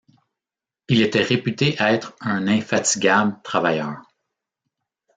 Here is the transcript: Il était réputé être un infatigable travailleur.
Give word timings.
Il 0.87 0.99
était 1.03 1.21
réputé 1.21 1.75
être 1.77 2.15
un 2.21 2.47
infatigable 2.47 3.39
travailleur. 3.43 4.01